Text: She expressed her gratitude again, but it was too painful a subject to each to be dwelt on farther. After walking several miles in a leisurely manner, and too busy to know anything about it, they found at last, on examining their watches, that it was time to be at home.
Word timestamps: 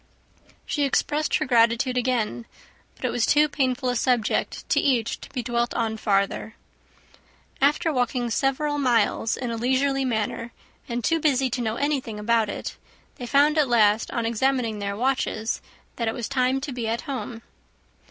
She 0.65 0.83
expressed 0.83 1.35
her 1.35 1.45
gratitude 1.45 1.95
again, 1.95 2.47
but 2.95 3.05
it 3.05 3.11
was 3.11 3.23
too 3.27 3.47
painful 3.47 3.87
a 3.87 3.95
subject 3.95 4.67
to 4.69 4.79
each 4.79 5.21
to 5.21 5.29
be 5.29 5.43
dwelt 5.43 5.75
on 5.75 5.95
farther. 5.95 6.55
After 7.61 7.93
walking 7.93 8.31
several 8.31 8.79
miles 8.79 9.37
in 9.37 9.51
a 9.51 9.57
leisurely 9.57 10.03
manner, 10.03 10.53
and 10.89 11.03
too 11.03 11.19
busy 11.19 11.51
to 11.51 11.61
know 11.61 11.75
anything 11.75 12.17
about 12.19 12.49
it, 12.49 12.77
they 13.17 13.27
found 13.27 13.59
at 13.59 13.69
last, 13.69 14.09
on 14.09 14.25
examining 14.25 14.79
their 14.79 14.97
watches, 14.97 15.61
that 15.97 16.07
it 16.07 16.15
was 16.15 16.27
time 16.27 16.59
to 16.61 16.71
be 16.71 16.87
at 16.87 17.01
home. 17.01 17.43